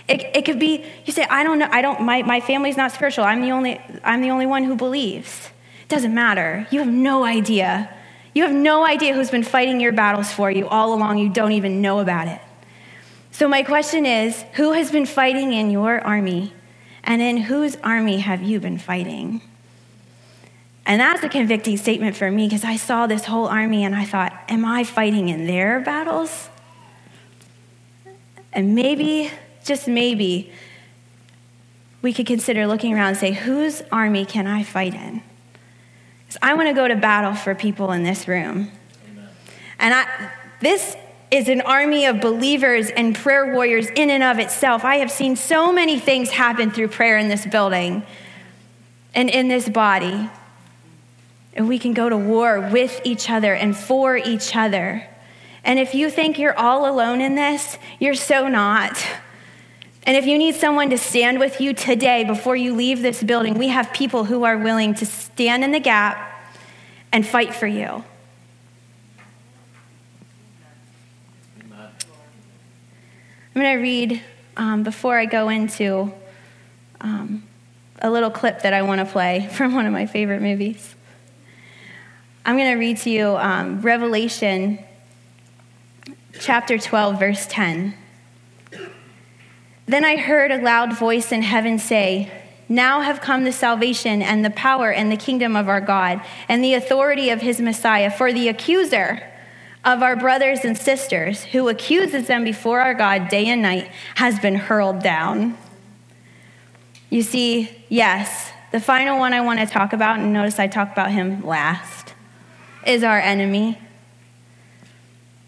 [0.08, 2.90] It, it could be, you say, I don't know, I don't, my, my family's not
[2.90, 3.22] spiritual.
[3.22, 5.50] I'm the, only, I'm the only one who believes.
[5.82, 6.66] It doesn't matter.
[6.72, 7.94] You have no idea.
[8.34, 11.18] You have no idea who's been fighting your battles for you all along.
[11.18, 12.40] You don't even know about it.
[13.30, 16.52] So, my question is who has been fighting in your army?
[17.04, 19.42] And in whose army have you been fighting?
[20.86, 24.04] And that's a convicting statement for me because I saw this whole army and I
[24.04, 26.50] thought, am I fighting in their battles?
[28.52, 29.30] And maybe,
[29.64, 30.52] just maybe,
[32.02, 35.22] we could consider looking around and say, whose army can I fight in?
[36.26, 38.70] Because I want to go to battle for people in this room.
[39.10, 39.28] Amen.
[39.78, 40.96] And I, this
[41.30, 44.84] is an army of believers and prayer warriors in and of itself.
[44.84, 48.04] I have seen so many things happen through prayer in this building
[49.14, 50.30] and in this body.
[51.54, 55.06] And we can go to war with each other and for each other.
[55.62, 59.02] And if you think you're all alone in this, you're so not.
[60.06, 63.54] And if you need someone to stand with you today before you leave this building,
[63.54, 66.30] we have people who are willing to stand in the gap
[67.10, 68.04] and fight for you.
[73.56, 74.20] I'm going to read,
[74.56, 76.12] um, before I go into
[77.00, 77.44] um,
[78.02, 80.93] a little clip that I want to play from one of my favorite movies.
[82.46, 84.78] I'm going to read to you um, Revelation
[86.38, 87.94] chapter 12, verse 10.
[89.86, 92.30] Then I heard a loud voice in heaven say,
[92.68, 96.62] Now have come the salvation and the power and the kingdom of our God and
[96.62, 98.10] the authority of his Messiah.
[98.10, 99.22] For the accuser
[99.82, 104.38] of our brothers and sisters, who accuses them before our God day and night, has
[104.38, 105.56] been hurled down.
[107.08, 110.92] You see, yes, the final one I want to talk about, and notice I talk
[110.92, 112.13] about him last
[112.86, 113.78] is our enemy.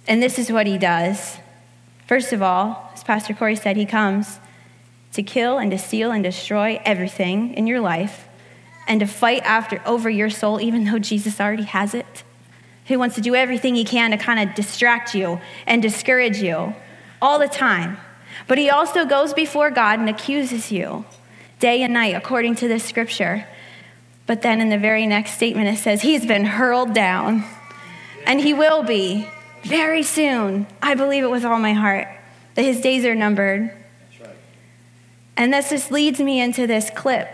[0.08, 1.38] And this is what he does.
[2.06, 4.38] First of all, as Pastor Corey said, he comes
[5.12, 8.28] to kill and to steal and destroy everything in your life
[8.86, 12.22] and to fight after over your soul even though Jesus already has it.
[12.84, 16.74] He wants to do everything he can to kind of distract you and discourage you
[17.20, 17.98] all the time.
[18.46, 21.04] But he also goes before God and accuses you
[21.58, 23.46] day and night according to this scripture.
[24.26, 27.44] But then in the very next statement, it says, He's been hurled down.
[28.26, 29.28] And he will be
[29.62, 30.66] very soon.
[30.82, 32.08] I believe it with all my heart
[32.54, 33.70] that his days are numbered.
[35.36, 37.28] And this just leads me into this clip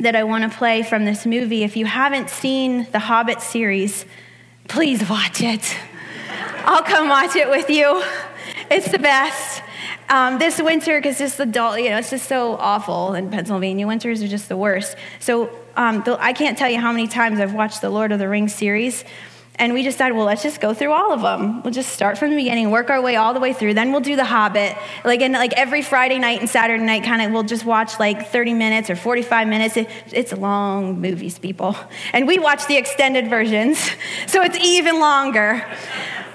[0.00, 1.64] that I want to play from this movie.
[1.64, 4.06] If you haven't seen the Hobbit series,
[4.68, 5.76] please watch it.
[6.64, 8.02] I'll come watch it with you.
[8.70, 9.62] It's the best.
[10.08, 13.86] Um, this winter, because this adult, you know, it's just so awful in Pennsylvania.
[13.86, 14.96] Winters are just the worst.
[15.18, 18.28] So um, I can't tell you how many times I've watched the Lord of the
[18.28, 19.04] Rings series.
[19.60, 21.62] And we decided, well, let's just go through all of them.
[21.62, 23.74] We'll just start from the beginning, work our way all the way through.
[23.74, 24.76] Then we'll do The Hobbit.
[25.04, 28.28] Like, and like every Friday night and Saturday night, kind of, we'll just watch like
[28.28, 29.76] 30 minutes or 45 minutes.
[29.76, 31.76] It, it's long movies, people.
[32.12, 33.78] And we watch the extended versions,
[34.26, 35.64] so it's even longer.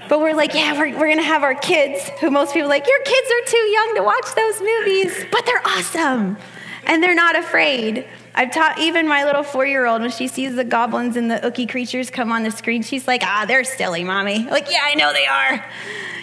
[0.08, 3.02] But we're like, yeah, we're, we're to have our kids, who most people like, your
[3.04, 6.38] kids are too young to watch those movies, but they're awesome.
[6.86, 8.06] And they're not afraid.
[8.36, 11.36] I've taught even my little four year old when she sees the goblins and the
[11.36, 14.46] ookie creatures come on the screen, she's like, ah, they're silly, mommy.
[14.46, 15.66] Like, yeah, I know they are.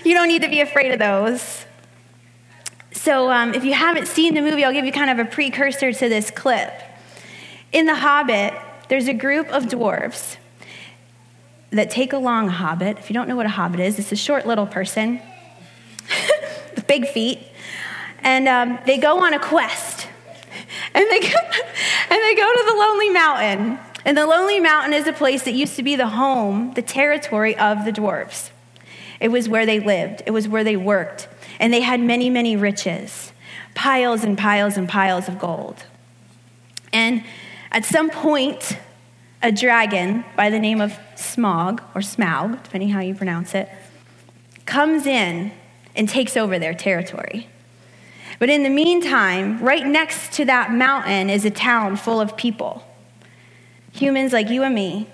[0.04, 1.66] You don't need to be afraid of those.
[2.92, 5.92] So, um, if you haven't seen the movie, I'll give you kind of a precursor
[5.92, 6.72] to this clip.
[7.72, 8.54] In The Hobbit,
[8.88, 10.36] there's a group of dwarves
[11.70, 12.98] that take along a hobbit.
[12.98, 15.20] If you don't know what a hobbit is, it's a short little person
[16.74, 17.38] with big feet.
[18.22, 19.99] And um, they go on a quest
[20.94, 21.28] and they, go,
[22.10, 23.78] and they go to the Lonely Mountain.
[24.04, 27.56] And the Lonely Mountain is a place that used to be the home, the territory
[27.56, 28.50] of the dwarves.
[29.20, 31.28] It was where they lived, it was where they worked,
[31.58, 33.32] and they had many, many riches
[33.74, 35.84] piles and piles and piles of gold.
[36.92, 37.22] And
[37.70, 38.76] at some point,
[39.42, 43.68] a dragon by the name of Smog, or Smaug, depending how you pronounce it,
[44.66, 45.52] comes in
[45.94, 47.48] and takes over their territory.
[48.40, 52.82] But in the meantime, right next to that mountain is a town full of people,
[53.92, 55.06] humans like you and me.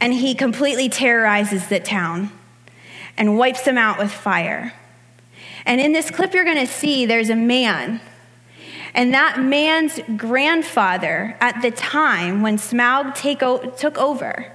[0.00, 2.32] And he completely terrorizes the town
[3.16, 4.74] and wipes them out with fire.
[5.64, 8.00] And in this clip, you're going to see there's a man.
[8.94, 14.52] And that man's grandfather, at the time when Smaug o- took over,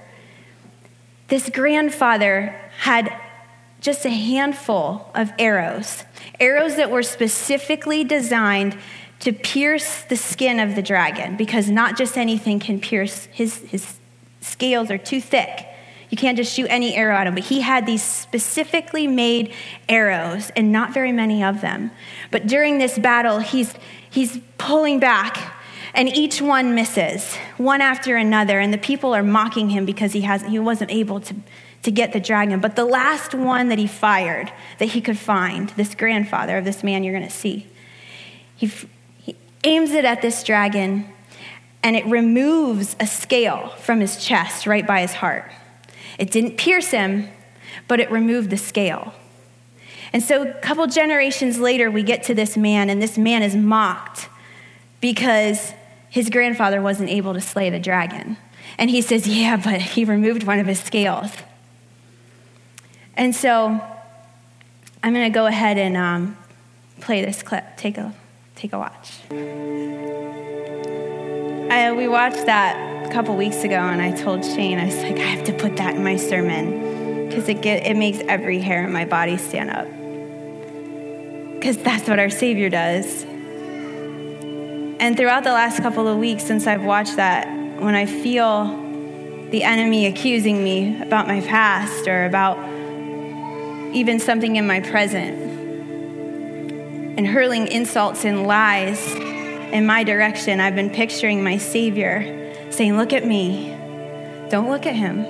[1.28, 3.10] this grandfather had
[3.84, 6.04] just a handful of arrows,
[6.40, 8.74] arrows that were specifically designed
[9.20, 13.98] to pierce the skin of the dragon, because not just anything can pierce his, his
[14.40, 15.66] scales are too thick.
[16.08, 17.34] You can't just shoot any arrow at him.
[17.34, 19.52] But he had these specifically made
[19.86, 21.90] arrows, and not very many of them.
[22.30, 23.74] But during this battle, he's,
[24.08, 25.60] he's pulling back,
[25.92, 28.60] and each one misses, one after another.
[28.60, 31.34] And the people are mocking him because he, has, he wasn't able to,
[31.84, 32.60] to get the dragon.
[32.60, 36.82] But the last one that he fired, that he could find, this grandfather of this
[36.82, 37.66] man you're going to see,
[38.56, 38.70] he,
[39.18, 41.06] he aims it at this dragon,
[41.82, 45.50] and it removes a scale from his chest right by his heart.
[46.18, 47.28] It didn't pierce him,
[47.86, 49.12] but it removed the scale.
[50.12, 53.56] And so, a couple generations later, we get to this man, and this man is
[53.56, 54.28] mocked
[55.00, 55.74] because
[56.08, 58.36] his grandfather wasn't able to slay the dragon.
[58.78, 61.32] And he says, Yeah, but he removed one of his scales.
[63.16, 63.80] And so,
[65.04, 66.36] I'm going to go ahead and um,
[67.02, 67.76] play this clip.
[67.76, 68.14] Take a,
[68.56, 69.20] take a watch.
[71.70, 75.16] I, we watched that a couple weeks ago, and I told Shane, I was like,
[75.16, 78.92] I have to put that in my sermon because it, it makes every hair in
[78.94, 79.86] my body stand up.
[81.54, 83.24] Because that's what our Savior does.
[83.24, 87.46] And throughout the last couple of weeks since I've watched that,
[87.78, 88.64] when I feel
[89.50, 92.73] the enemy accusing me about my past or about
[93.94, 95.40] even something in my present
[97.16, 103.12] and hurling insults and lies in my direction, I've been picturing my Savior saying, Look
[103.12, 103.70] at me.
[104.50, 105.22] Don't look at him.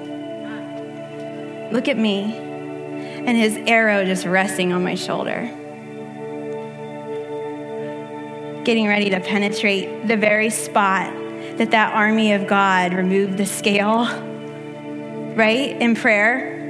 [1.73, 2.35] Look at me.
[2.35, 5.51] And his arrow just resting on my shoulder.
[8.65, 11.13] Getting ready to penetrate the very spot
[11.59, 14.07] that that army of God removed the scale,
[15.37, 15.77] right?
[15.81, 16.64] In prayer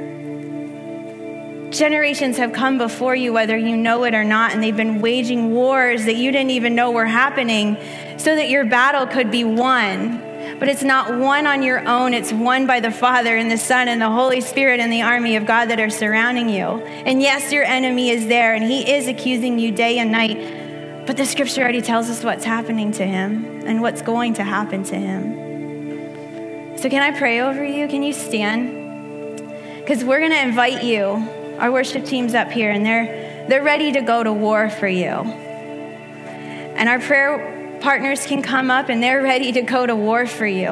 [1.74, 5.50] Generations have come before you, whether you know it or not, and they've been waging
[5.50, 7.76] wars that you didn't even know were happening
[8.16, 10.20] so that your battle could be won.
[10.60, 13.88] But it's not won on your own, it's won by the Father and the Son
[13.88, 16.62] and the Holy Spirit and the army of God that are surrounding you.
[16.62, 21.16] And yes, your enemy is there and he is accusing you day and night, but
[21.16, 24.94] the scripture already tells us what's happening to him and what's going to happen to
[24.94, 26.78] him.
[26.78, 27.88] So, can I pray over you?
[27.88, 29.40] Can you stand?
[29.80, 33.90] Because we're going to invite you our worship team's up here, and they're, they're ready
[33.90, 35.08] to go to war for you.
[35.08, 40.46] And our prayer partners can come up, and they're ready to go to war for
[40.46, 40.68] you.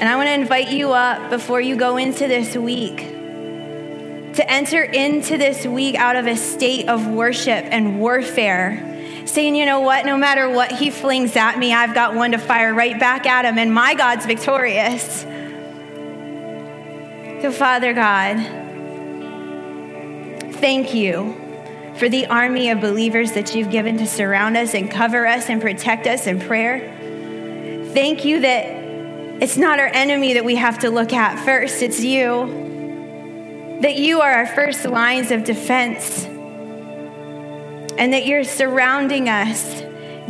[0.00, 4.82] And I want to invite you up before you go into this week to enter
[4.82, 10.04] into this week out of a state of worship and warfare saying, you know what,
[10.06, 13.44] no matter what he flings at me, I've got one to fire right back at
[13.44, 15.24] him, and my God's victorious.
[17.42, 18.36] So, Father God,
[20.60, 21.34] thank you
[21.96, 25.60] for the army of believers that you've given to surround us and cover us and
[25.60, 26.78] protect us in prayer.
[27.94, 28.66] Thank you that
[29.42, 33.80] it's not our enemy that we have to look at first, it's you.
[33.82, 36.24] That you are our first lines of defense,
[37.98, 39.82] and that you're surrounding us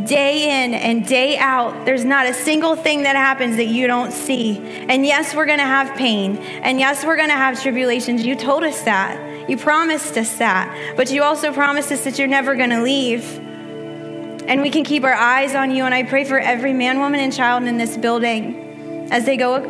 [0.05, 1.85] day in and day out.
[1.85, 4.57] There's not a single thing that happens that you don't see.
[4.57, 6.37] And yes, we're going to have pain.
[6.37, 8.25] And yes, we're going to have tribulations.
[8.25, 9.49] You told us that.
[9.49, 10.95] You promised us that.
[10.95, 13.37] But you also promised us that you're never going to leave.
[14.47, 15.83] And we can keep our eyes on you.
[15.83, 19.63] And I pray for every man, woman, and child in this building as they go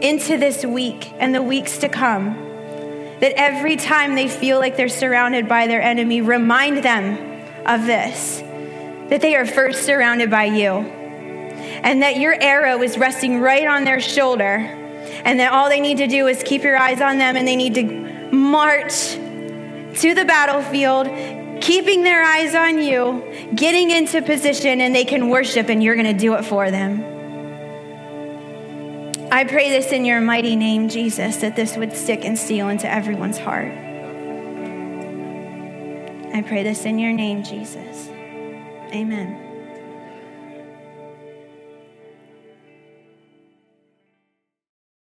[0.00, 2.34] into this week and the weeks to come.
[3.20, 7.16] That every time they feel like they're surrounded by their enemy, remind them
[7.66, 8.42] of this
[9.12, 13.84] that they are first surrounded by you, and that your arrow is resting right on
[13.84, 14.56] their shoulder,
[15.26, 17.54] and that all they need to do is keep your eyes on them and they
[17.54, 21.08] need to march to the battlefield,
[21.60, 23.22] keeping their eyes on you,
[23.54, 27.04] getting into position, and they can worship, and you're going to do it for them.
[29.30, 32.90] I pray this in your mighty name, Jesus, that this would stick and seal into
[32.90, 33.72] everyone's heart.
[36.34, 38.08] I pray this in your name, Jesus.
[38.92, 39.41] Amen.